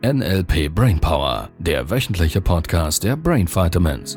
NLP 0.00 0.72
Brainpower, 0.72 1.50
der 1.58 1.90
wöchentliche 1.90 2.40
Podcast 2.40 3.02
der 3.02 3.16
Brain 3.16 3.48
Vitamins. 3.48 4.16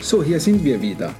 So, 0.00 0.22
hier 0.24 0.40
sind 0.40 0.64
wir 0.64 0.80
wieder. 0.80 1.14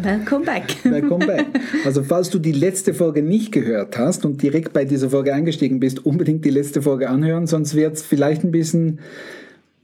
Welcome 0.00 0.44
back. 0.44 0.76
Welcome 0.84 1.26
back. 1.26 1.46
Also 1.84 2.04
falls 2.04 2.30
du 2.30 2.38
die 2.38 2.52
letzte 2.52 2.94
Folge 2.94 3.20
nicht 3.20 3.50
gehört 3.50 3.98
hast 3.98 4.24
und 4.24 4.40
direkt 4.40 4.72
bei 4.72 4.84
dieser 4.84 5.10
Folge 5.10 5.34
eingestiegen 5.34 5.80
bist, 5.80 6.06
unbedingt 6.06 6.44
die 6.44 6.50
letzte 6.50 6.80
Folge 6.80 7.08
anhören, 7.10 7.48
sonst 7.48 7.74
wird 7.74 7.96
es 7.96 8.02
vielleicht 8.02 8.44
ein 8.44 8.52
bisschen 8.52 9.00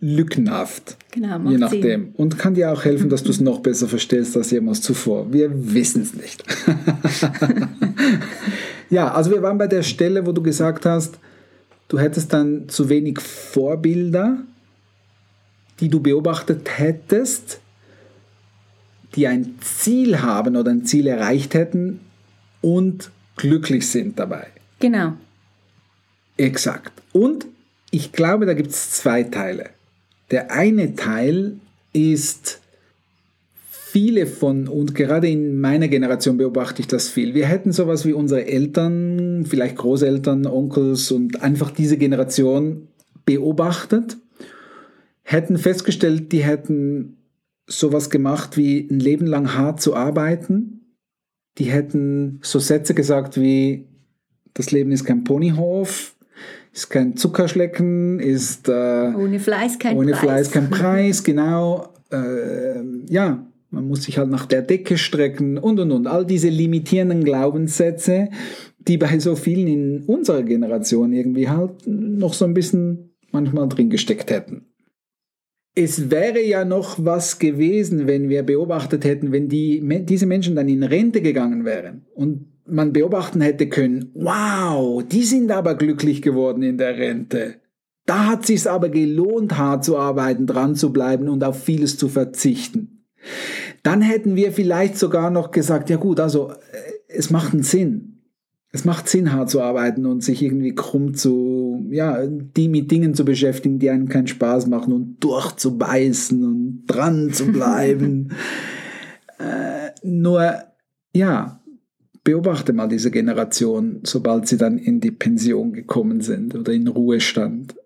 lückenhaft. 0.00 0.96
Genau, 1.10 1.38
je 1.48 1.58
nachdem. 1.58 1.82
Sinn. 1.82 2.14
Und 2.16 2.39
kann 2.39 2.54
dir 2.54 2.72
auch 2.72 2.84
helfen, 2.84 3.08
dass 3.08 3.22
du 3.22 3.30
es 3.30 3.40
noch 3.40 3.61
besser 3.61 3.89
verstehst 3.89 4.36
als 4.36 4.50
jemals 4.50 4.82
zuvor. 4.82 5.32
Wir 5.32 5.50
wissen 5.75 6.02
es 6.02 6.14
nicht. 6.14 6.44
ja, 8.90 9.12
also 9.12 9.30
wir 9.30 9.43
waren 9.43 9.58
bei 9.58 9.66
der 9.66 9.82
Stelle, 9.82 10.26
wo 10.26 10.32
du 10.32 10.43
gesagt 10.43 10.85
hast, 10.85 11.18
du 11.88 11.98
hättest 11.98 12.32
dann 12.32 12.68
zu 12.68 12.88
wenig 12.88 13.21
Vorbilder, 13.21 14.38
die 15.80 15.88
du 15.88 16.00
beobachtet 16.00 16.79
hättest, 16.79 17.60
die 19.14 19.26
ein 19.26 19.57
Ziel 19.60 20.21
haben 20.21 20.57
oder 20.57 20.71
ein 20.71 20.85
Ziel 20.85 21.07
erreicht 21.07 21.54
hätten 21.54 22.00
und 22.60 23.10
glücklich 23.36 23.88
sind 23.88 24.18
dabei. 24.18 24.49
Genau. 24.79 25.14
Exakt. 26.36 26.93
Und 27.13 27.46
ich 27.90 28.13
glaube, 28.13 28.44
da 28.44 28.52
gibt 28.52 28.71
es 28.71 28.90
zwei 28.90 29.22
Teile. 29.22 29.71
Der 30.30 30.50
eine 30.50 30.94
Teil 30.94 31.57
ist, 31.93 32.61
viele 33.97 34.27
von, 34.27 34.69
und 34.69 34.94
gerade 34.94 35.28
in 35.28 35.60
meiner 35.60 35.88
Generation 35.88 36.36
beobachte 36.36 36.80
ich 36.80 36.88
das 36.88 37.08
viel, 37.08 37.34
wir 37.34 37.46
hätten 37.46 37.72
sowas 37.72 38.05
wie 38.05 38.12
unsere 38.12 38.47
Eltern, 38.47 39.47
vielleicht 39.48 39.77
Großeltern, 39.77 40.47
Onkels 40.47 41.10
und 41.12 41.42
einfach 41.42 41.70
diese 41.70 41.97
Generation 41.97 42.88
beobachtet, 43.24 44.16
hätten 45.22 45.58
festgestellt, 45.58 46.32
die 46.32 46.44
hätten 46.44 47.16
sowas 47.66 48.10
gemacht 48.10 48.56
wie 48.56 48.88
ein 48.91 49.00
Leben 49.00 49.27
lang 49.27 49.54
hart 49.54 49.80
zu 49.80 49.94
arbeiten. 49.94 50.94
Die 51.58 51.64
hätten 51.64 52.41
so 52.42 52.58
Sätze 52.58 52.94
gesagt 52.94 53.41
wie, 53.41 53.86
das 54.54 54.70
Leben 54.70 54.92
ist 54.92 55.04
kein 55.04 55.24
Ponyhof, 55.24 56.16
ist 56.77 56.91
kein 56.91 57.16
Zuckerschlecken, 57.16 58.20
ist 58.20 58.69
äh, 58.69 59.12
ohne 59.16 59.41
Fleiß 59.41 59.78
kein 59.78 59.96
ohne 59.96 60.12
Preis. 60.12 60.20
Fleiß 60.20 60.50
kein 60.50 60.70
Preis, 60.70 61.24
genau. 61.24 61.88
Äh, 62.12 62.82
ja, 63.08 63.46
man 63.70 63.88
muss 63.88 64.05
sich 64.05 64.19
halt 64.19 64.28
nach 64.28 64.44
der 64.44 64.62
Decke 64.62 64.98
strecken 64.98 65.56
und 65.56 65.80
und 65.80 65.91
und. 65.91 66.06
All 66.06 66.27
diese 66.27 66.50
limitierenden 66.50 67.24
Glaubenssätze, 67.24 68.28
die 68.78 68.98
bei 68.98 69.19
so 69.19 69.36
vielen 69.36 69.66
in 69.66 70.02
unserer 70.02 70.42
Generation 70.42 71.12
irgendwie 71.12 71.48
halt 71.48 71.86
noch 71.86 72.34
so 72.34 72.44
ein 72.44 72.54
bisschen 72.54 73.16
manchmal 73.32 73.69
drin 73.69 73.91
gesteckt 73.91 74.30
hätten 74.30 74.66
es 75.78 76.10
wäre 76.10 76.42
ja 76.42 76.64
noch 76.64 76.97
was 77.04 77.38
gewesen, 77.38 78.06
wenn 78.06 78.30
wir 78.30 78.42
beobachtet 78.42 79.04
hätten, 79.04 79.30
wenn 79.30 79.48
die, 79.48 79.82
diese 80.06 80.24
Menschen 80.24 80.56
dann 80.56 80.70
in 80.70 80.82
Rente 80.82 81.20
gegangen 81.20 81.66
wären 81.66 82.06
und 82.14 82.47
man 82.69 82.92
beobachten 82.92 83.41
hätte 83.41 83.69
können, 83.69 84.11
wow, 84.14 85.03
die 85.03 85.25
sind 85.25 85.50
aber 85.50 85.75
glücklich 85.75 86.22
geworden 86.22 86.62
in 86.62 86.78
der 86.78 86.97
Rente. 86.97 87.56
Da 88.05 88.27
hat 88.27 88.47
sich's 88.47 88.67
aber 88.67 88.89
gelohnt, 88.89 89.59
hart 89.59 89.84
zu 89.84 89.98
arbeiten, 89.98 90.47
dran 90.47 90.75
zu 90.75 90.92
bleiben 90.92 91.28
und 91.28 91.42
auf 91.42 91.62
vieles 91.62 91.98
zu 91.98 92.09
verzichten. 92.09 93.05
Dann 93.83 94.03
hätten 94.03 94.37
wir 94.37 94.53
vielleicht 94.53 94.97
sogar 94.97 95.31
noch 95.31 95.50
gesagt, 95.50 95.91
ja 95.91 95.97
gut, 95.97 96.20
also 96.20 96.50
äh, 96.50 96.55
es 97.09 97.31
macht 97.31 97.53
einen 97.53 97.62
Sinn 97.62 98.17
es 98.76 98.84
macht 98.84 99.09
Sinn, 99.09 99.32
hart 99.32 99.49
zu 99.49 99.62
arbeiten 99.62 100.05
und 100.05 100.22
sich 100.22 100.43
irgendwie 100.43 100.75
krumm 100.75 101.15
zu, 101.15 101.87
ja, 101.91 102.26
die 102.26 102.69
mit 102.69 102.91
Dingen 102.91 103.15
zu 103.15 103.25
beschäftigen, 103.25 103.78
die 103.78 103.88
einem 103.88 104.09
keinen 104.09 104.26
Spaß 104.26 104.66
machen 104.66 104.93
und 104.93 105.25
durchzubeißen 105.25 106.44
und 106.44 106.82
dran 106.87 107.32
zu 107.32 107.47
bleiben. 107.47 108.32
äh, 109.38 109.93
nur, 110.03 110.56
ja, 111.15 111.62
beobachte 112.26 112.72
mal 112.72 112.88
diese 112.88 113.12
Generation, 113.12 114.00
sobald 114.03 114.48
sie 114.48 114.59
dann 114.59 114.78
in 114.78 115.00
die 115.00 115.12
Pension 115.12 115.72
gekommen 115.72 116.20
sind 116.20 116.56
oder 116.56 116.72
in 116.72 116.88
Ruhestand. 116.88 117.76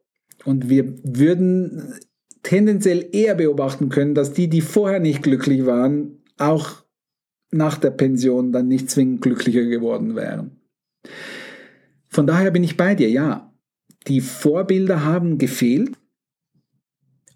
Und 0.45 0.71
wir 0.71 0.95
würden 1.05 1.95
tendenziell 2.43 3.07
eher 3.13 3.35
beobachten 3.35 3.91
können, 3.91 4.15
dass 4.15 4.33
die, 4.33 4.49
die 4.49 4.63
vorher 4.63 4.99
nicht 4.99 5.23
glücklich 5.23 5.67
waren, 5.67 6.23
auch 6.39 6.85
nach 7.51 7.77
der 7.77 7.91
Pension 7.91 8.51
dann 8.51 8.67
nicht 8.67 8.91
zwingend 8.91 9.21
glücklicher 9.21 9.65
geworden 9.67 10.17
wären. 10.17 10.57
Von 12.09 12.27
daher 12.27 12.51
bin 12.51 12.65
ich 12.65 12.79
bei 12.79 12.95
dir, 12.95 13.11
ja. 13.11 13.53
Die 14.07 14.23
Vorbilder 14.23 15.05
haben 15.05 15.37
gefehlt 15.37 15.93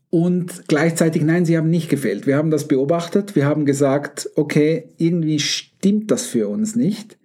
und 0.09 0.69
gleichzeitig, 0.69 1.23
nein, 1.23 1.45
sie 1.45 1.59
haben 1.59 1.69
nicht 1.69 1.91
gefehlt. 1.91 2.27
Wir 2.27 2.39
haben 2.39 2.51
das 2.51 2.67
beobachtet, 2.67 3.37
wir 3.37 3.45
haben 3.45 3.67
gesagt, 3.67 4.31
okay, 4.37 4.89
irgendwie 4.97 5.39
stimmt 5.85 6.11
das 6.11 6.25
für 6.25 6.49
uns 6.49 6.77
nicht. 6.77 7.19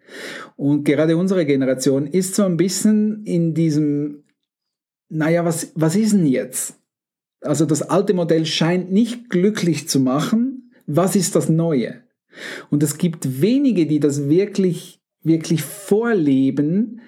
Und 0.58 0.84
gerade 0.84 1.16
unsere 1.16 1.46
Generation 1.46 2.06
ist 2.06 2.36
so 2.36 2.44
ein 2.44 2.58
bisschen 2.58 3.24
in 3.24 3.54
diesem, 3.54 4.26
naja, 5.08 5.46
was, 5.46 5.72
was 5.76 5.96
ist 5.96 6.12
denn 6.12 6.26
jetzt? 6.26 6.76
Also 7.40 7.66
das 7.66 7.84
alte 7.84 8.14
Modell 8.14 8.46
scheint 8.46 8.92
nicht 8.92 9.30
glücklich 9.30 9.88
zu 9.88 10.02
machen. 10.02 10.74
Was 10.88 11.16
ist 11.16 11.38
das 11.38 11.48
Neue? 11.48 12.04
Und 12.70 12.84
es 12.84 12.98
gibt 12.98 13.42
wenige, 13.42 13.86
die 13.86 14.02
das 14.02 14.28
wirklich 14.28 15.00
wirklich 15.24 15.62
vorleben, 15.62 17.02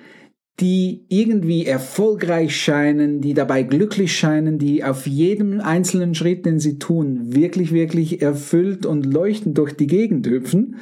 die 0.60 1.06
irgendwie 1.10 1.66
erfolgreich 1.66 2.56
scheinen, 2.56 3.20
die 3.20 3.34
dabei 3.34 3.64
glücklich 3.64 4.16
scheinen, 4.16 4.58
die 4.58 4.84
auf 4.84 5.06
jedem 5.06 5.60
einzelnen 5.60 6.16
Schritt, 6.16 6.46
den 6.46 6.60
sie 6.60 6.78
tun, 6.78 7.36
wirklich, 7.36 7.74
wirklich 7.74 8.22
erfüllt 8.22 8.86
und 8.86 9.06
leuchtend 9.06 9.58
durch 9.58 9.74
die 9.74 9.88
Gegend 9.88 10.28
hüpfen. 10.28 10.78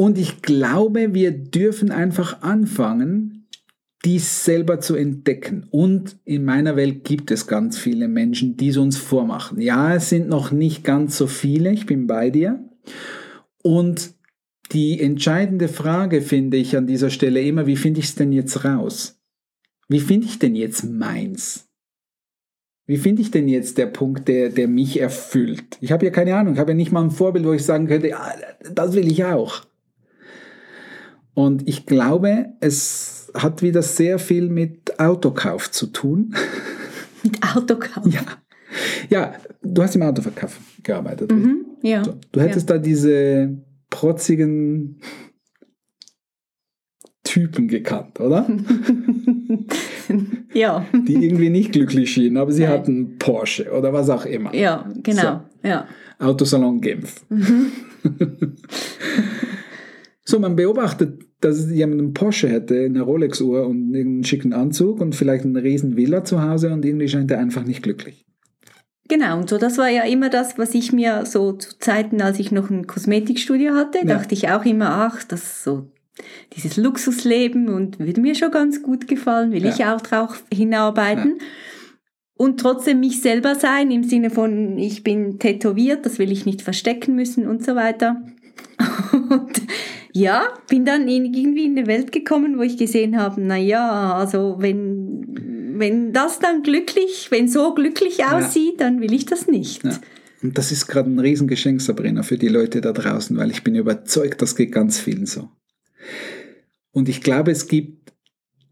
Und 0.00 0.16
ich 0.16 0.40
glaube, 0.40 1.12
wir 1.12 1.30
dürfen 1.30 1.90
einfach 1.90 2.40
anfangen, 2.40 3.46
dies 4.02 4.46
selber 4.46 4.80
zu 4.80 4.94
entdecken. 4.94 5.66
Und 5.70 6.16
in 6.24 6.42
meiner 6.46 6.74
Welt 6.74 7.04
gibt 7.04 7.30
es 7.30 7.46
ganz 7.46 7.76
viele 7.76 8.08
Menschen, 8.08 8.56
die 8.56 8.68
es 8.68 8.78
uns 8.78 8.96
vormachen. 8.96 9.60
Ja, 9.60 9.94
es 9.94 10.08
sind 10.08 10.26
noch 10.26 10.52
nicht 10.52 10.84
ganz 10.84 11.18
so 11.18 11.26
viele, 11.26 11.70
ich 11.70 11.84
bin 11.84 12.06
bei 12.06 12.30
dir. 12.30 12.64
Und 13.62 14.14
die 14.72 14.98
entscheidende 15.02 15.68
Frage 15.68 16.22
finde 16.22 16.56
ich 16.56 16.78
an 16.78 16.86
dieser 16.86 17.10
Stelle 17.10 17.42
immer, 17.42 17.66
wie 17.66 17.76
finde 17.76 18.00
ich 18.00 18.06
es 18.06 18.14
denn 18.14 18.32
jetzt 18.32 18.64
raus? 18.64 19.20
Wie 19.86 20.00
finde 20.00 20.28
ich 20.28 20.38
denn 20.38 20.54
jetzt 20.54 20.82
meins? 20.82 21.68
Wie 22.86 22.96
finde 22.96 23.20
ich 23.20 23.30
denn 23.30 23.48
jetzt 23.48 23.76
der 23.76 23.84
Punkt, 23.84 24.28
der, 24.28 24.48
der 24.48 24.66
mich 24.66 24.98
erfüllt? 24.98 25.76
Ich 25.82 25.92
habe 25.92 26.06
ja 26.06 26.10
keine 26.10 26.36
Ahnung, 26.36 26.54
ich 26.54 26.58
habe 26.58 26.70
ja 26.70 26.76
nicht 26.76 26.90
mal 26.90 27.04
ein 27.04 27.10
Vorbild, 27.10 27.44
wo 27.44 27.52
ich 27.52 27.66
sagen 27.66 27.86
könnte, 27.86 28.08
ja, 28.08 28.32
das 28.72 28.94
will 28.94 29.06
ich 29.06 29.26
auch. 29.26 29.68
Und 31.34 31.68
ich 31.68 31.86
glaube, 31.86 32.46
es 32.60 33.30
hat 33.34 33.62
wieder 33.62 33.82
sehr 33.82 34.18
viel 34.18 34.48
mit 34.48 34.98
Autokauf 34.98 35.70
zu 35.70 35.86
tun. 35.86 36.34
Mit 37.22 37.38
Autokauf? 37.54 38.06
Ja. 38.06 38.22
Ja, 39.10 39.34
du 39.62 39.82
hast 39.82 39.94
im 39.94 40.02
Autoverkauf 40.02 40.58
gearbeitet. 40.82 41.30
Mhm, 41.30 41.66
ja. 41.82 42.02
So, 42.02 42.14
du 42.32 42.40
hättest 42.40 42.70
ja. 42.70 42.76
da 42.76 42.82
diese 42.82 43.58
protzigen 43.90 45.00
Typen 47.24 47.68
gekannt, 47.68 48.20
oder? 48.20 48.48
ja. 50.54 50.86
Die 50.94 51.14
irgendwie 51.14 51.50
nicht 51.50 51.72
glücklich 51.72 52.10
schienen, 52.10 52.38
aber 52.38 52.52
sie 52.52 52.62
Nein. 52.62 52.72
hatten 52.72 53.18
Porsche 53.18 53.70
oder 53.70 53.92
was 53.92 54.08
auch 54.08 54.24
immer. 54.24 54.54
Ja, 54.54 54.90
genau. 55.02 55.42
So. 55.62 55.68
Ja. 55.68 55.86
Autosalon 56.18 56.80
Genf. 56.80 57.22
Mhm. 57.28 57.72
so, 60.30 60.38
man 60.38 60.56
beobachtet, 60.56 61.22
dass 61.40 61.70
jemand 61.70 62.00
einen 62.00 62.14
Porsche 62.14 62.48
hätte, 62.48 62.84
eine 62.84 63.02
Rolex-Uhr 63.02 63.66
und 63.66 63.94
einen 63.94 64.24
schicken 64.24 64.52
Anzug 64.52 65.00
und 65.00 65.14
vielleicht 65.14 65.44
eine 65.44 65.62
riesen 65.62 65.96
Villa 65.96 66.24
zu 66.24 66.42
Hause 66.42 66.72
und 66.72 66.84
irgendwie 66.84 67.08
scheint 67.08 67.30
er 67.30 67.38
einfach 67.38 67.64
nicht 67.64 67.82
glücklich. 67.82 68.26
Genau, 69.08 69.38
und 69.38 69.50
so 69.50 69.58
das 69.58 69.76
war 69.76 69.88
ja 69.88 70.04
immer 70.04 70.30
das, 70.30 70.56
was 70.56 70.72
ich 70.74 70.92
mir 70.92 71.26
so 71.26 71.52
zu 71.52 71.78
Zeiten, 71.78 72.22
als 72.22 72.38
ich 72.38 72.52
noch 72.52 72.70
ein 72.70 72.86
Kosmetikstudio 72.86 73.74
hatte, 73.74 73.98
ja. 73.98 74.04
dachte 74.04 74.34
ich 74.34 74.50
auch 74.50 74.64
immer, 74.64 74.90
ach, 74.90 75.24
das 75.24 75.42
ist 75.42 75.64
so 75.64 75.90
dieses 76.54 76.76
Luxusleben 76.76 77.68
und 77.68 77.98
würde 77.98 78.20
mir 78.20 78.34
schon 78.34 78.52
ganz 78.52 78.82
gut 78.82 79.08
gefallen, 79.08 79.52
will 79.52 79.64
ja. 79.64 79.70
ich 79.70 79.84
auch 79.84 80.00
drauf 80.00 80.44
hinarbeiten. 80.52 81.36
Ja. 81.38 81.46
Und 82.36 82.60
trotzdem 82.60 83.00
mich 83.00 83.20
selber 83.20 83.54
sein, 83.54 83.90
im 83.90 84.04
Sinne 84.04 84.30
von, 84.30 84.78
ich 84.78 85.02
bin 85.02 85.38
tätowiert, 85.38 86.06
das 86.06 86.18
will 86.18 86.30
ich 86.30 86.46
nicht 86.46 86.62
verstecken 86.62 87.14
müssen 87.14 87.46
und 87.46 87.64
so 87.64 87.74
weiter. 87.74 88.22
Und 89.12 89.60
ja, 90.12 90.48
bin 90.68 90.84
dann 90.84 91.08
irgendwie 91.08 91.64
in 91.64 91.78
eine 91.78 91.86
Welt 91.86 92.12
gekommen, 92.12 92.58
wo 92.58 92.62
ich 92.62 92.76
gesehen 92.76 93.16
habe, 93.16 93.40
na 93.40 93.56
ja, 93.56 94.14
also 94.14 94.56
wenn 94.58 95.50
wenn 95.80 96.12
das 96.12 96.38
dann 96.38 96.62
glücklich, 96.62 97.28
wenn 97.30 97.48
so 97.48 97.74
glücklich 97.74 98.24
aussieht, 98.24 98.80
ja. 98.80 98.86
dann 98.86 99.00
will 99.00 99.14
ich 99.14 99.24
das 99.24 99.48
nicht. 99.48 99.82
Ja. 99.82 99.98
Und 100.42 100.56
das 100.58 100.72
ist 100.72 100.86
gerade 100.86 101.10
ein 101.10 101.18
Riesengeschenk, 101.18 101.80
Sabrina, 101.80 102.22
für 102.22 102.38
die 102.38 102.48
Leute 102.48 102.80
da 102.80 102.92
draußen, 102.92 103.36
weil 103.36 103.50
ich 103.50 103.64
bin 103.64 103.74
überzeugt, 103.74 104.42
das 104.42 104.56
geht 104.56 104.72
ganz 104.72 104.98
vielen 104.98 105.26
so. 105.26 105.48
Und 106.92 107.08
ich 107.08 107.22
glaube, 107.22 107.50
es 107.50 107.66
gibt 107.66 108.12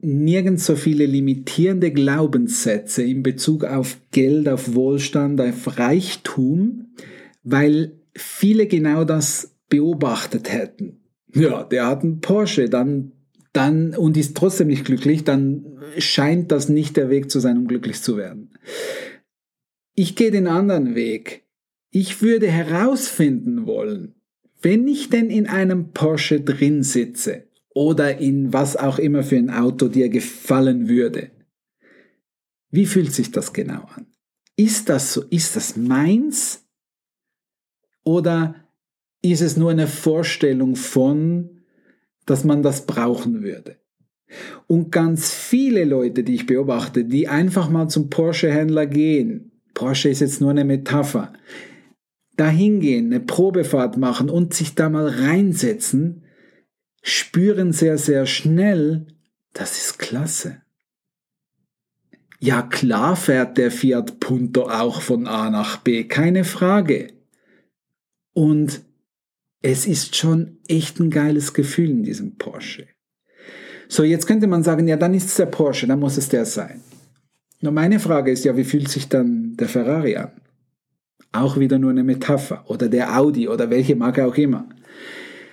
nirgends 0.01 0.67
so 0.67 0.77
viele 0.77 1.07
limitierende 1.07 1.93
Glaubenssätze 1.93 3.03
in 3.03 3.23
Bezug 3.23 3.65
auf 3.65 3.99
Geld, 4.13 4.49
auf 4.49 4.75
Wohlstand, 4.75 5.41
auf 5.41 5.79
Reichtum, 5.79 6.95
weil 7.43 8.01
viele 8.15 8.67
genau 8.67 9.05
das 9.05 9.57
beobachtet 9.69 10.53
hätten. 10.53 10.98
Ja, 11.35 11.65
der 11.65 11.87
hat 11.87 12.03
einen 12.03 12.21
Porsche, 12.21 12.69
dann, 12.69 13.13
dann 13.53 13.95
und 13.95 14.17
ist 14.17 14.37
trotzdem 14.37 14.69
nicht 14.69 14.85
glücklich, 14.85 15.25
dann 15.25 15.79
scheint 15.99 16.53
das 16.53 16.69
nicht 16.69 16.97
der 16.97 17.11
Weg 17.11 17.31
zu 17.31 17.41
sein, 17.41 17.59
um 17.59 17.67
glücklich 17.67 18.03
zu 18.03 18.17
werden. 18.17 18.51
Ich 19.95 20.17
gehe 20.17 20.31
den 20.31 20.47
anderen 20.47 20.95
Weg. 20.95 21.45
Ich 21.91 22.23
würde 22.23 22.49
herausfinden 22.49 23.67
wollen, 23.67 24.15
wenn 24.61 24.87
ich 24.87 25.11
denn 25.11 25.31
in 25.31 25.47
einem 25.47 25.93
Porsche 25.93 26.41
drin 26.41 26.83
sitze 26.83 27.49
oder 27.75 28.19
in 28.19 28.53
was 28.53 28.77
auch 28.77 28.99
immer 28.99 29.23
für 29.23 29.37
ein 29.37 29.51
Auto 29.51 29.89
dir 29.89 30.09
gefallen 30.09 30.89
würde, 30.89 31.31
wie 32.71 32.87
fühlt 32.87 33.13
sich 33.13 33.31
das 33.31 33.53
genau 33.53 33.83
an? 33.95 34.07
Ist 34.57 34.89
das 34.89 35.13
so? 35.13 35.23
Ist 35.31 35.57
das 35.57 35.77
meins? 35.77 36.67
Oder 38.05 38.68
ist 39.23 39.41
es 39.41 39.57
nur 39.57 39.71
eine 39.71 39.87
Vorstellung 39.87 40.77
von, 40.77 41.63
dass 42.27 42.45
man 42.45 42.63
das 42.63 42.87
brauchen 42.87 43.43
würde? 43.43 43.77
Und 44.67 44.93
ganz 44.93 45.33
viele 45.33 45.85
Leute, 45.85 46.23
die 46.23 46.35
ich 46.35 46.47
beobachte, 46.47 47.05
die 47.05 47.29
einfach 47.29 47.71
mal 47.71 47.89
zum 47.89 48.11
Porsche-Händler 48.11 48.87
gehen, 48.87 49.53
Porsche 49.75 50.11
ist 50.11 50.21
jetzt 50.21 50.41
nur 50.41 50.51
eine 50.51 50.65
Metapher, 50.65 51.33
da 52.37 52.49
hingehen, 52.49 53.07
eine 53.07 53.21
Probefahrt 53.21 53.97
machen 53.97 54.29
und 54.29 54.55
sich 54.55 54.75
da 54.75 54.89
mal 54.89 55.09
reinsetzen, 55.09 56.25
spüren 57.03 57.73
sehr, 57.73 57.99
sehr 57.99 58.27
schnell, 58.27 59.07
das 59.55 59.79
ist 59.79 59.99
klasse. 59.99 60.63
Ja, 62.41 62.63
klar 62.63 63.17
fährt 63.17 63.59
der 63.59 63.71
Fiat 63.71 64.21
Punto 64.21 64.69
auch 64.69 65.01
von 65.01 65.27
A 65.27 65.51
nach 65.51 65.79
B, 65.79 66.05
keine 66.05 66.45
Frage. 66.45 67.09
Und 68.33 68.83
es 69.63 69.87
ist 69.87 70.17
schon 70.17 70.59
echt 70.69 71.01
ein 71.01 71.11
geiles 71.11 71.53
Gefühl 71.53 71.91
in 71.91 72.03
diesem 72.03 72.37
Porsche. 72.37 72.87
So, 73.89 74.05
jetzt 74.05 74.27
könnte 74.27 74.47
man 74.47 74.63
sagen, 74.63 74.87
ja, 74.87 74.97
dann 74.97 75.15
ist 75.15 75.27
es 75.27 75.37
der 75.37 75.47
Porsche, 75.47 75.87
dann 75.87 76.01
muss 76.01 76.17
es 76.17 76.29
der 76.29 76.45
sein. 76.45 76.83
Nur 77.61 77.73
meine 77.73 77.99
Frage 77.99 78.31
ist 78.31 78.45
ja, 78.45 78.57
wie 78.57 78.65
fühlt 78.65 78.89
sich 78.89 79.09
dann 79.09 79.57
der 79.57 79.69
Ferrari 79.69 80.17
an? 80.17 80.33
auch 81.33 81.59
wieder 81.59 81.79
nur 81.79 81.91
eine 81.91 82.05
Metapher 82.05 82.65
oder 82.69 82.89
der 82.89 83.19
Audi 83.19 83.49
oder 83.49 83.71
welche 83.71 83.97
Marke 83.97 84.27
auch 84.27 84.37
immer. 84.37 84.69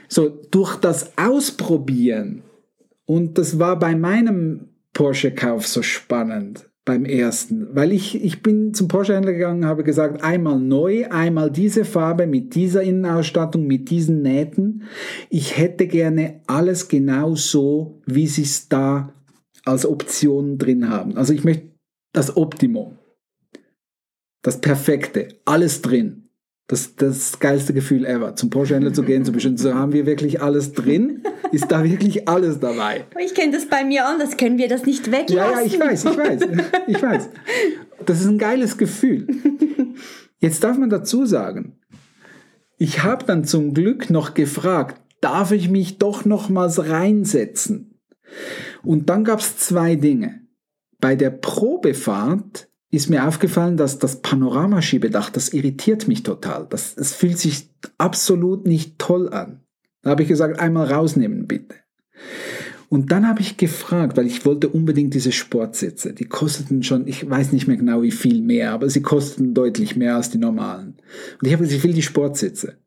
So, 0.08 0.30
durch 0.30 0.76
das 0.78 1.18
Ausprobieren, 1.18 2.44
und 3.06 3.38
das 3.38 3.60
war 3.60 3.78
bei 3.78 3.96
meinem 3.96 4.70
Porsche-Kauf 4.94 5.68
so 5.68 5.82
spannend, 5.82 6.70
beim 6.86 7.04
ersten, 7.04 7.76
weil 7.76 7.92
ich, 7.92 8.24
ich 8.24 8.44
bin 8.44 8.74
zum 8.76 8.88
Porsche-Händler 8.88 9.34
gegangen, 9.34 9.66
habe 9.66 9.84
gesagt, 9.84 10.24
einmal 10.24 10.60
neu, 10.60 11.08
einmal 11.10 11.52
diese 11.52 11.84
Farbe 11.84 12.28
mit 12.28 12.54
dieser 12.54 12.84
Innenausstattung, 12.84 13.66
mit 13.66 13.90
diesen 13.90 14.22
Nähten. 14.22 14.84
Ich 15.30 15.58
hätte 15.58 15.88
gerne 15.88 16.42
alles 16.46 16.88
genau 16.88 17.36
so, 17.36 18.02
wie 18.06 18.28
sie 18.28 18.44
es 18.44 18.70
da 18.70 19.12
als 19.66 19.86
Option 19.86 20.60
drin 20.60 20.88
haben. 20.90 21.18
Also 21.18 21.34
ich 21.34 21.44
möchte 21.44 21.72
das 22.14 22.38
Optimum 22.38 23.00
das 24.46 24.62
Perfekte, 24.62 25.30
alles 25.46 25.82
drin. 25.82 26.25
Das, 26.68 26.96
das 26.96 27.40
geilste 27.40 27.74
Gefühl 27.74 28.06
ever, 28.06 28.36
zum 28.36 28.50
Porsche-Händler 28.50 28.92
zu 28.92 29.04
gehen, 29.04 29.24
zu 29.24 29.32
bestimmen, 29.32 29.58
so 29.58 29.76
haben 29.76 29.94
wir 29.94 30.08
wirklich 30.08 30.42
alles 30.42 30.74
drin? 30.74 31.22
Ist 31.52 31.72
da 31.72 31.84
wirklich 31.84 32.28
alles 32.28 32.60
dabei? 32.60 33.06
Ich 33.24 33.36
kenne 33.36 33.52
das 33.52 33.68
bei 33.68 33.84
mir 33.84 34.08
anders, 34.08 34.36
können 34.36 34.58
wir 34.58 34.68
das 34.68 34.84
nicht 34.84 35.12
weglassen? 35.12 35.36
Ja, 35.36 35.52
ja, 35.52 35.62
ich 35.62 35.80
weiß, 35.80 36.06
ich 36.06 36.18
weiß, 36.18 36.42
ich 36.88 37.02
weiß. 37.02 37.30
Das 38.08 38.20
ist 38.20 38.26
ein 38.26 38.40
geiles 38.40 38.78
Gefühl. 38.78 39.28
Jetzt 40.40 40.64
darf 40.64 40.78
man 40.78 40.90
dazu 40.90 41.26
sagen, 41.26 41.80
ich 42.78 43.04
habe 43.04 43.26
dann 43.26 43.46
zum 43.46 43.74
Glück 43.74 44.10
noch 44.10 44.34
gefragt, 44.34 45.02
darf 45.22 45.52
ich 45.52 45.70
mich 45.70 45.98
doch 45.98 46.26
nochmals 46.26 46.90
reinsetzen? 46.90 48.00
Und 48.84 49.10
dann 49.10 49.24
gab 49.24 49.40
es 49.40 49.58
zwei 49.58 49.96
Dinge. 49.96 50.42
Bei 51.00 51.16
der 51.16 51.30
Probefahrt 51.30 52.70
ist 52.92 53.10
mir 53.10 53.28
aufgefallen, 53.28 53.78
dass 53.78 54.00
das 54.00 54.22
Panoramaschiebedach, 54.22 55.30
das 55.30 55.50
irritiert 55.50 56.08
mich 56.08 56.24
total. 56.24 56.68
Das, 56.70 56.96
es 56.98 57.14
fühlt 57.14 57.38
sich 57.38 57.70
absolut 57.98 58.66
nicht 58.66 59.00
toll 59.00 59.30
an. 59.30 59.62
Da 60.02 60.12
habe 60.12 60.24
ich 60.24 60.30
gesagt, 60.30 60.60
einmal 60.60 60.92
rausnehmen 60.92 61.48
bitte. 61.48 61.76
Und 62.90 63.12
dann 63.12 63.28
habe 63.28 63.42
ich 63.42 63.58
gefragt, 63.58 64.16
weil 64.16 64.28
ich 64.28 64.46
wollte 64.46 64.70
unbedingt 64.70 65.14
diese 65.14 65.32
Sportsitze. 65.32 66.14
Die 66.14 66.26
kosteten 66.26 66.84
schon, 66.84 67.08
ich 67.08 67.28
weiß 67.28 67.52
nicht 67.52 67.68
mehr 67.68 67.78
genau 67.78 68.04
wie 68.04 68.12
viel 68.12 68.42
mehr, 68.42 68.72
aber 68.72 68.90
sie 68.90 69.02
kosteten 69.02 69.54
deutlich 69.54 69.96
mehr 69.96 70.16
als 70.16 70.30
die 70.30 70.38
normalen. 70.38 70.96
Und 71.42 71.48
ich 71.48 71.52
habe 71.52 71.64
gesagt, 71.64 71.80
ich 71.80 71.84
will 71.84 71.94
die 71.94 72.04
Sportsitze. 72.04 72.78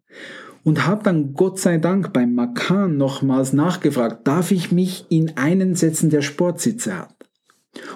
Und 0.65 0.87
habe 0.87 1.03
dann 1.03 1.35
Gott 1.35 1.59
sei 1.59 1.79
Dank 1.79 2.13
beim 2.13 2.35
Makan 2.35 2.97
nochmals 2.97 3.53
nachgefragt, 3.53 4.27
darf 4.27 4.51
ich 4.51 4.71
mich 4.71 5.07
in 5.09 5.37
einen 5.37 5.75
setzen, 5.75 6.11
der 6.11 6.23
Sportsitze 6.23 6.97
hat? 6.97 7.18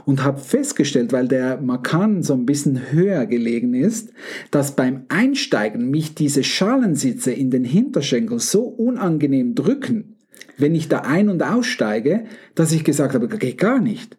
Und 0.04 0.24
habe 0.24 0.40
festgestellt, 0.40 1.12
weil 1.12 1.28
der 1.28 1.60
Makan 1.60 2.22
so 2.22 2.34
ein 2.34 2.46
bisschen 2.46 2.92
höher 2.92 3.26
gelegen 3.26 3.74
ist, 3.74 4.12
dass 4.50 4.76
beim 4.76 5.04
Einsteigen 5.08 5.90
mich 5.90 6.14
diese 6.14 6.44
Schalensitze 6.44 7.32
in 7.32 7.50
den 7.50 7.64
Hinterschenkel 7.64 8.38
so 8.38 8.62
unangenehm 8.62 9.54
drücken, 9.54 10.16
wenn 10.58 10.74
ich 10.74 10.88
da 10.88 11.00
ein- 11.00 11.28
und 11.28 11.42
aussteige, 11.42 12.24
dass 12.54 12.72
ich 12.72 12.84
gesagt 12.84 13.14
habe, 13.14 13.28
geht 13.28 13.58
gar 13.58 13.80
nicht. 13.80 14.16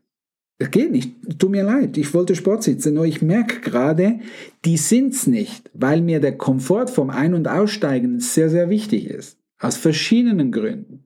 Das 0.60 0.72
geht 0.72 0.92
nicht. 0.92 1.12
Tut 1.40 1.52
mir 1.52 1.64
leid. 1.64 1.98
Ich 1.98 2.14
wollte 2.14 2.36
Sportsitze, 2.36 2.92
nur 2.92 3.06
ich 3.06 3.22
merke 3.22 3.60
gerade, 3.60 4.20
die 4.66 4.78
sind's 4.78 5.28
nicht, 5.28 5.70
weil 5.74 6.02
mir 6.02 6.20
der 6.20 6.38
Komfort 6.38 6.88
vom 6.88 7.10
Ein- 7.10 7.34
und 7.34 7.48
Aussteigen 7.48 8.20
sehr, 8.20 8.50
sehr 8.50 8.70
wichtig 8.70 9.10
ist. 9.10 9.38
Aus 9.60 9.78
verschiedenen 9.78 10.52
Gründen. 10.52 11.06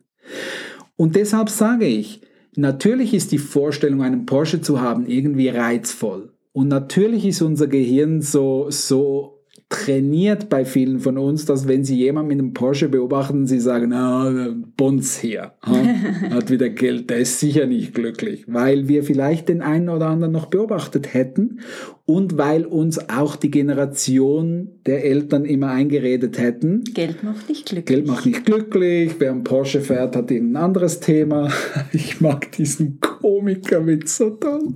Und 0.96 1.16
deshalb 1.16 1.50
sage 1.50 1.86
ich, 1.86 2.22
Natürlich 2.60 3.14
ist 3.14 3.32
die 3.32 3.38
Vorstellung, 3.38 4.02
einen 4.02 4.26
Porsche 4.26 4.62
zu 4.62 4.82
haben, 4.82 5.06
irgendwie 5.06 5.50
reizvoll. 5.50 6.34
Und 6.54 6.70
natürlich 6.70 7.24
ist 7.24 7.44
unser 7.44 7.68
Gehirn 7.68 8.22
so, 8.24 8.72
so 8.72 9.37
trainiert 9.70 10.48
bei 10.48 10.64
vielen 10.64 11.02
von 11.02 11.18
uns, 11.18 11.44
dass 11.44 11.68
wenn 11.68 11.84
sie 11.84 11.98
jemanden 11.98 12.30
mit 12.30 12.40
einem 12.40 12.54
Porsche 12.54 12.88
beobachten, 12.88 13.48
sie 13.48 13.60
sagen, 13.60 13.92
ah, 13.92 14.54
Bons 14.78 15.20
hier, 15.20 15.54
hat 15.62 16.50
wieder 16.50 16.70
Geld, 16.70 17.10
der 17.10 17.18
ist 17.18 17.42
sicher 17.42 17.66
nicht 17.66 17.94
glücklich, 17.94 18.46
weil 18.48 18.88
wir 18.88 19.04
vielleicht 19.04 19.50
den 19.50 19.62
einen 19.62 19.90
oder 19.90 20.08
anderen 20.08 20.32
noch 20.32 20.46
beobachtet 20.46 21.14
hätten 21.14 21.60
und 22.06 22.38
weil 22.38 22.66
uns 22.66 23.10
auch 23.10 23.36
die 23.36 23.52
Generation 23.52 24.70
der 24.86 25.04
Eltern 25.04 25.44
immer 25.44 25.70
eingeredet 25.70 26.38
hätten. 26.38 26.86
Geld 26.86 27.24
macht 27.24 27.50
nicht 27.50 27.66
glücklich. 27.66 27.86
Geld 27.86 28.08
macht 28.08 28.26
nicht 28.26 28.46
glücklich, 28.46 29.16
wer 29.20 29.32
einen 29.32 29.44
Porsche 29.44 29.82
fährt, 29.82 30.16
hat 30.16 30.32
ein 30.32 30.56
anderes 30.56 31.02
Thema. 31.02 31.52
Ich 31.94 32.22
mag 32.22 32.52
diesen 32.54 33.00
Komikerwitz 33.00 34.18
so 34.18 34.32
toll. 34.32 34.76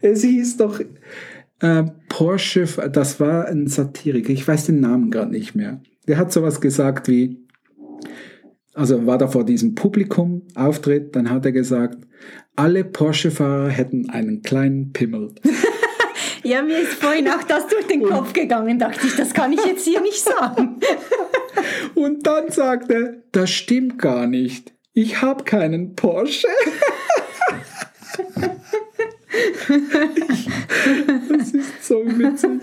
Es 0.00 0.22
hieß 0.22 0.56
doch, 0.58 0.80
äh, 1.60 1.84
Porsche, 2.08 2.66
das 2.90 3.20
war 3.20 3.46
ein 3.46 3.66
Satiriker, 3.66 4.30
ich 4.30 4.46
weiß 4.46 4.66
den 4.66 4.80
Namen 4.80 5.10
gerade 5.10 5.30
nicht 5.30 5.54
mehr. 5.54 5.80
Der 6.08 6.16
hat 6.16 6.32
sowas 6.32 6.60
gesagt 6.60 7.08
wie, 7.08 7.38
also 8.74 9.06
war 9.06 9.18
da 9.18 9.28
vor 9.28 9.44
diesem 9.44 9.74
Publikum 9.74 10.42
Auftritt, 10.54 11.14
dann 11.14 11.30
hat 11.30 11.44
er 11.44 11.52
gesagt, 11.52 11.98
alle 12.56 12.84
Porsche-Fahrer 12.84 13.68
hätten 13.68 14.10
einen 14.10 14.42
kleinen 14.42 14.92
Pimmel. 14.92 15.34
ja, 16.42 16.62
mir 16.62 16.78
ist 16.80 16.94
vorhin 16.94 17.28
auch 17.28 17.42
das 17.44 17.66
durch 17.68 17.86
den 17.86 18.02
Kopf 18.02 18.32
gegangen, 18.32 18.78
dachte 18.78 19.06
ich, 19.06 19.16
das 19.16 19.32
kann 19.32 19.52
ich 19.52 19.64
jetzt 19.64 19.84
hier 19.84 20.00
nicht 20.00 20.22
sagen. 20.22 20.80
Und 21.94 22.26
dann 22.26 22.50
sagt 22.50 22.90
er, 22.90 23.22
das 23.32 23.50
stimmt 23.50 23.98
gar 23.98 24.26
nicht. 24.26 24.72
Ich 24.92 25.22
habe 25.22 25.44
keinen 25.44 25.94
Porsche. 25.94 26.48
das 31.28 31.52
ist 31.52 31.84
so 31.84 32.04
witzig. 32.04 32.62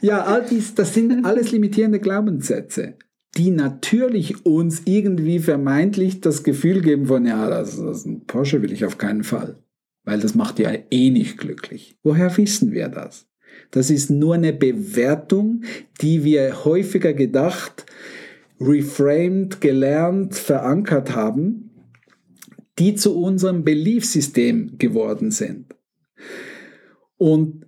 Ja, 0.00 0.24
all 0.24 0.44
dies, 0.48 0.74
das 0.74 0.94
sind 0.94 1.24
alles 1.24 1.50
limitierende 1.52 2.00
Glaubenssätze, 2.00 2.94
die 3.36 3.50
natürlich 3.50 4.44
uns 4.46 4.82
irgendwie 4.84 5.38
vermeintlich 5.38 6.20
das 6.20 6.42
Gefühl 6.42 6.80
geben 6.80 7.06
von, 7.06 7.26
ja, 7.26 7.48
das, 7.48 7.76
das 7.76 8.04
ein 8.04 8.24
Porsche 8.26 8.62
will 8.62 8.72
ich 8.72 8.84
auf 8.84 8.98
keinen 8.98 9.24
Fall. 9.24 9.56
Weil 10.04 10.20
das 10.20 10.34
macht 10.34 10.58
ja 10.58 10.72
eh 10.90 11.10
nicht 11.10 11.38
glücklich. 11.38 11.96
Woher 12.02 12.36
wissen 12.36 12.72
wir 12.72 12.88
das? 12.88 13.28
Das 13.70 13.90
ist 13.90 14.10
nur 14.10 14.34
eine 14.34 14.52
Bewertung, 14.52 15.62
die 16.00 16.24
wir 16.24 16.64
häufiger 16.64 17.12
gedacht, 17.12 17.86
reframed, 18.60 19.60
gelernt, 19.60 20.34
verankert 20.34 21.14
haben 21.14 21.71
die 22.82 22.96
zu 22.96 23.16
unserem 23.16 23.62
Beliefsystem 23.62 24.76
geworden 24.76 25.30
sind. 25.30 25.76
Und 27.16 27.66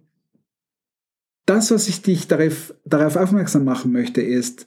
das, 1.47 1.71
was 1.71 1.87
ich 1.87 2.03
dich 2.03 2.27
darauf, 2.27 2.75
darauf 2.85 3.15
aufmerksam 3.15 3.65
machen 3.65 3.93
möchte, 3.93 4.21
ist, 4.21 4.67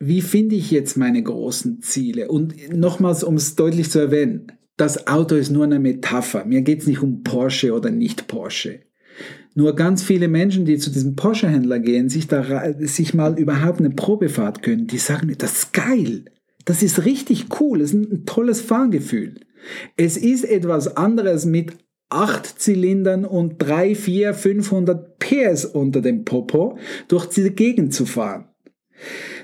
wie 0.00 0.22
finde 0.22 0.56
ich 0.56 0.72
jetzt 0.72 0.96
meine 0.96 1.22
großen 1.22 1.82
Ziele? 1.82 2.28
Und 2.28 2.74
nochmals, 2.74 3.22
um 3.22 3.36
es 3.36 3.54
deutlich 3.54 3.88
zu 3.88 4.00
erwähnen, 4.00 4.50
das 4.76 5.06
Auto 5.06 5.36
ist 5.36 5.50
nur 5.50 5.64
eine 5.64 5.78
Metapher. 5.78 6.44
Mir 6.44 6.62
geht 6.62 6.80
es 6.80 6.88
nicht 6.88 7.00
um 7.00 7.22
Porsche 7.22 7.72
oder 7.72 7.90
nicht 7.92 8.26
Porsche. 8.26 8.80
Nur 9.54 9.76
ganz 9.76 10.02
viele 10.02 10.26
Menschen, 10.26 10.64
die 10.64 10.78
zu 10.78 10.90
diesem 10.90 11.14
Porsche-Händler 11.14 11.78
gehen, 11.78 12.08
sich, 12.08 12.26
da, 12.26 12.74
sich 12.80 13.14
mal 13.14 13.38
überhaupt 13.38 13.78
eine 13.78 13.90
Probefahrt 13.90 14.64
gönnen, 14.64 14.88
die 14.88 14.98
sagen 14.98 15.28
mir, 15.28 15.36
das 15.36 15.52
ist 15.52 15.72
geil. 15.72 16.24
Das 16.64 16.82
ist 16.82 17.04
richtig 17.04 17.46
cool. 17.60 17.78
Das 17.78 17.94
ist 17.94 18.10
ein 18.10 18.26
tolles 18.26 18.60
Fahrgefühl. 18.60 19.45
Es 19.96 20.16
ist 20.16 20.44
etwas 20.44 20.96
anderes 20.96 21.44
mit 21.44 21.72
acht 22.08 22.60
Zylindern 22.60 23.24
und 23.24 23.58
drei, 23.58 23.94
vier, 23.94 24.34
500 24.34 25.18
PS 25.18 25.64
unter 25.64 26.00
dem 26.00 26.24
Popo 26.24 26.78
durch 27.08 27.26
diese 27.26 27.50
Gegend 27.50 27.94
zu 27.94 28.06
fahren. 28.06 28.48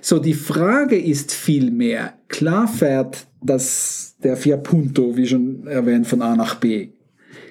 So, 0.00 0.18
die 0.18 0.34
Frage 0.34 0.96
ist 0.96 1.32
vielmehr, 1.32 2.14
klar 2.28 2.68
fährt 2.68 3.26
das, 3.42 4.16
der 4.22 4.36
Fiat 4.36 4.62
Punto, 4.62 5.16
wie 5.16 5.26
schon 5.26 5.66
erwähnt, 5.66 6.06
von 6.06 6.22
A 6.22 6.36
nach 6.36 6.56
B. 6.56 6.90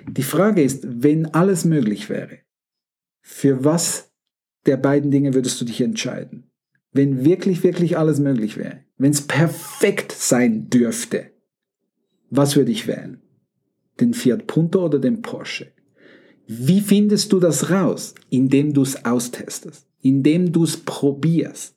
Die 0.09 0.23
Frage 0.23 0.63
ist, 0.63 0.85
wenn 0.85 1.27
alles 1.27 1.65
möglich 1.65 2.09
wäre, 2.09 2.39
für 3.21 3.63
was 3.63 4.11
der 4.65 4.77
beiden 4.77 5.11
Dinge 5.11 5.33
würdest 5.33 5.59
du 5.61 5.65
dich 5.65 5.81
entscheiden? 5.81 6.49
Wenn 6.91 7.23
wirklich, 7.23 7.63
wirklich 7.63 7.97
alles 7.97 8.19
möglich 8.19 8.57
wäre, 8.57 8.83
wenn 8.97 9.11
es 9.11 9.21
perfekt 9.21 10.11
sein 10.11 10.69
dürfte, 10.69 11.30
was 12.31 12.55
würde 12.55 12.71
ich 12.71 12.87
wählen? 12.87 13.21
Den 13.99 14.13
Fiat 14.13 14.47
Punto 14.47 14.83
oder 14.83 14.97
den 14.97 15.21
Porsche? 15.21 15.67
Wie 16.47 16.81
findest 16.81 17.31
du 17.31 17.39
das 17.39 17.69
raus? 17.69 18.15
Indem 18.29 18.73
du 18.73 18.81
es 18.81 19.05
austestest, 19.05 19.85
indem 20.01 20.51
du 20.51 20.63
es 20.63 20.77
probierst. 20.77 21.75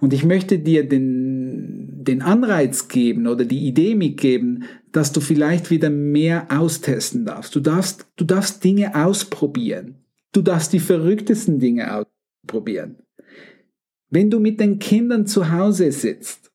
Und 0.00 0.12
ich 0.12 0.24
möchte 0.24 0.60
dir 0.60 0.88
den, 0.88 2.04
den 2.04 2.22
Anreiz 2.22 2.86
geben 2.86 3.26
oder 3.26 3.44
die 3.44 3.66
Idee 3.66 3.96
mitgeben, 3.96 4.64
dass 4.92 5.12
du 5.12 5.20
vielleicht 5.20 5.70
wieder 5.70 5.90
mehr 5.90 6.46
austesten 6.48 7.26
darfst. 7.26 7.54
Du 7.54 7.60
darfst, 7.60 8.06
du 8.16 8.24
darfst 8.24 8.62
Dinge 8.62 8.94
ausprobieren. 8.94 9.96
Du 10.32 10.42
darfst 10.42 10.72
die 10.72 10.80
verrücktesten 10.80 11.58
Dinge 11.58 12.04
ausprobieren. 12.44 12.98
Wenn 14.10 14.30
du 14.30 14.38
mit 14.38 14.60
den 14.60 14.78
Kindern 14.78 15.26
zu 15.26 15.50
Hause 15.50 15.90
sitzt, 15.90 16.52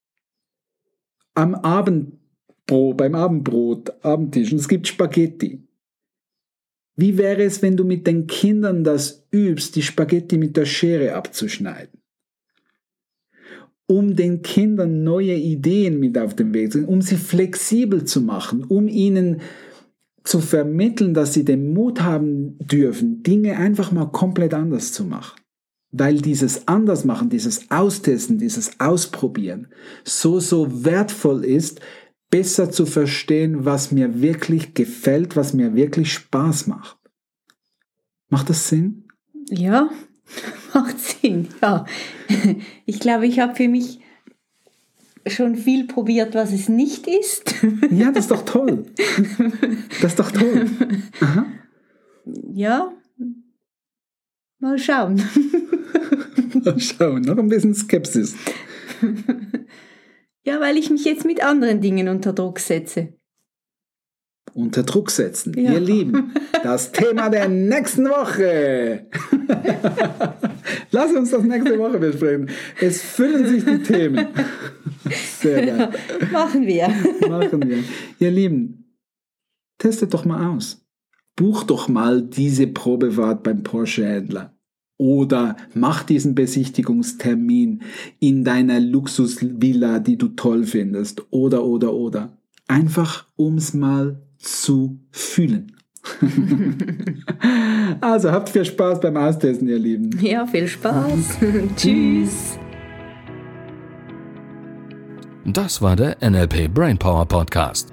am 1.36 1.56
Beim 2.96 3.15
Abendbrot, 3.15 4.03
Abendtisch, 4.03 4.51
und 4.51 4.60
es 4.60 4.68
gibt 4.68 4.88
Spaghetti. 4.88 5.62
Wie 6.96 7.18
wäre 7.18 7.44
es, 7.44 7.62
wenn 7.62 7.75
du 7.75 7.84
mit 7.84 8.06
den 8.06 8.27
Kindern 8.27 8.84
das 8.84 9.25
übst, 9.32 9.75
die 9.75 9.82
Spaghetti 9.82 10.38
mit 10.38 10.56
der 10.58 10.65
Schere 10.65 11.15
abzuschneiden? 11.15 12.03
um 13.86 14.15
den 14.15 14.42
Kindern 14.42 15.03
neue 15.03 15.36
Ideen 15.36 16.00
mit 16.00 16.18
auf 16.18 16.36
den 16.36 16.53
Weg 16.53 16.72
zu 16.72 16.80
bringen, 16.80 16.94
um 16.94 17.01
sie 17.01 17.18
flexibel 17.18 18.06
zu 18.06 18.22
machen, 18.22 18.63
um 18.63 18.88
ihnen 18.88 19.42
zu 20.24 20.39
vermitteln, 20.39 21.13
dass 21.13 21.34
sie 21.34 21.44
den 21.44 21.74
Mut 21.74 22.01
haben 22.01 22.58
dürfen, 22.60 23.24
Dinge 23.24 23.58
einfach 23.58 23.92
mal 23.92 24.06
komplett 24.06 24.53
anders 24.53 24.94
zu 24.94 25.03
machen. 25.03 25.39
Weil 25.92 26.22
dieses 26.22 26.68
Andersmachen, 26.68 27.30
dieses 27.30 27.70
Austesten, 27.70 28.39
dieses 28.39 28.80
Ausprobieren 28.80 29.68
so, 30.03 30.39
so 30.39 30.86
wertvoll 30.86 31.44
ist, 31.46 31.82
besser 32.34 32.72
zu 32.72 32.88
verstehen, 32.88 33.63
was 33.63 33.92
mir 33.92 34.20
wirklich 34.20 34.74
gefällt, 34.74 35.36
was 35.36 35.54
mir 35.54 35.75
wirklich 35.75 36.12
Spaß 36.13 36.66
macht. 36.66 36.98
Macht 38.30 38.50
das 38.50 38.70
Sinn? 38.70 39.04
Ja, 39.52 39.92
macht 40.74 40.98
Sinn, 41.00 41.50
ja. 41.62 41.86
Ich 42.88 43.00
glaube, 43.00 43.28
ich 43.28 43.40
habe 43.40 43.54
für 43.54 43.68
mich 43.68 44.00
schon 45.28 45.56
viel 45.56 45.86
probiert, 45.86 46.34
was 46.34 46.52
es 46.52 46.70
nicht 46.70 47.06
ist. 47.06 47.54
Ja, 47.92 48.12
das 48.12 48.25
ist 48.25 48.32
doch 48.32 48.46
toll. 48.46 48.88
Das 50.02 50.13
ist 50.13 50.20
doch 50.20 50.32
toll. 50.32 50.66
Aha. 51.22 51.46
Ja, 52.52 52.92
mal 54.58 54.80
schauen. 54.80 55.22
Mal 56.63 56.80
schauen, 56.80 57.22
noch 57.22 57.38
ein 57.38 57.48
bisschen 57.48 57.75
Skepsis. 57.75 58.36
Ja, 60.46 60.60
weil 60.60 60.78
ich 60.78 60.90
mich 60.90 61.06
jetzt 61.06 61.26
mit 61.26 61.44
anderen 61.44 61.82
Dingen 61.82 62.10
unter 62.10 62.34
Druck 62.34 62.60
setze 62.60 63.14
unter 64.54 64.84
Druck 64.84 65.10
setzen. 65.10 65.54
Ja. 65.58 65.74
Ihr 65.74 65.80
Lieben, 65.80 66.34
das 66.64 66.92
Thema 66.92 67.30
der 67.30 67.48
nächsten 67.50 68.06
Woche. 68.06 69.08
Lass 70.92 71.12
uns 71.12 71.32
das 71.32 71.44
nächste 71.44 71.78
Woche 71.80 71.98
besprechen. 71.98 72.50
Es 72.80 73.02
füllen 73.02 73.48
sich 73.48 73.66
die 73.66 73.82
Themen. 73.82 74.28
Sehr 75.40 75.66
geil. 75.66 75.90
Machen 76.32 76.66
wir. 76.66 76.90
Machen 77.28 77.68
wir. 77.68 77.84
Ihr 78.20 78.32
Lieben, 78.32 78.96
testet 79.78 80.14
doch 80.14 80.26
mal 80.26 80.56
aus. 80.56 80.86
Buch 81.36 81.64
doch 81.64 81.88
mal 81.88 82.22
diese 82.22 82.68
Probefahrt 82.68 83.44
beim 83.44 83.64
Porsche-Händler. 83.64 84.52
Oder 85.03 85.57
mach 85.74 86.03
diesen 86.03 86.33
Besichtigungstermin 86.33 87.81
in 88.22 88.45
deiner 88.45 88.79
Luxusvilla, 88.79 90.00
die 90.00 90.17
du 90.17 90.29
toll 90.29 90.63
findest. 90.63 91.24
Oder, 91.29 91.65
oder, 91.65 91.91
oder. 91.93 92.38
Einfach 92.69 93.25
ums 93.38 93.74
mal 93.74 94.22
zu 94.38 95.01
fühlen. 95.12 95.75
also 98.00 98.31
habt 98.31 98.48
viel 98.48 98.63
Spaß 98.63 99.01
beim 99.01 99.17
Austesten, 99.17 99.67
ihr 99.67 99.77
Lieben. 99.77 100.17
Ja, 100.22 100.48
viel 100.48 100.69
Spaß. 100.69 101.38
Tschüss. 101.75 102.57
Das 105.43 105.81
war 105.81 105.98
der 105.98 106.15
NLP 106.22 106.74
Brainpower 106.74 107.25
Podcast. 107.25 107.93